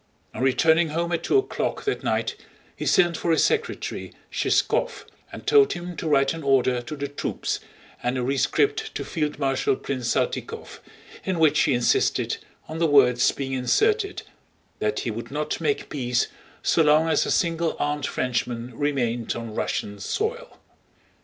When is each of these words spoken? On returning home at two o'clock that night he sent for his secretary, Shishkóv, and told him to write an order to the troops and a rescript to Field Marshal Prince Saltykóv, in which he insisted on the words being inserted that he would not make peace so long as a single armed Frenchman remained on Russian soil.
On 0.33 0.41
returning 0.41 0.89
home 0.89 1.11
at 1.11 1.21
two 1.21 1.37
o'clock 1.37 1.83
that 1.83 2.03
night 2.03 2.35
he 2.75 2.87
sent 2.87 3.15
for 3.15 3.29
his 3.29 3.43
secretary, 3.43 4.11
Shishkóv, 4.31 5.05
and 5.31 5.45
told 5.45 5.73
him 5.73 5.95
to 5.97 6.07
write 6.09 6.33
an 6.33 6.41
order 6.41 6.81
to 6.81 6.95
the 6.95 7.07
troops 7.07 7.59
and 8.01 8.17
a 8.17 8.23
rescript 8.23 8.95
to 8.95 9.05
Field 9.05 9.37
Marshal 9.37 9.75
Prince 9.75 10.07
Saltykóv, 10.11 10.79
in 11.23 11.37
which 11.37 11.59
he 11.59 11.75
insisted 11.75 12.37
on 12.67 12.79
the 12.79 12.87
words 12.87 13.31
being 13.31 13.53
inserted 13.53 14.23
that 14.79 15.01
he 15.01 15.11
would 15.11 15.29
not 15.29 15.61
make 15.61 15.87
peace 15.91 16.29
so 16.63 16.81
long 16.81 17.07
as 17.07 17.27
a 17.27 17.29
single 17.29 17.75
armed 17.77 18.07
Frenchman 18.07 18.75
remained 18.75 19.35
on 19.35 19.53
Russian 19.53 19.99
soil. 19.99 20.57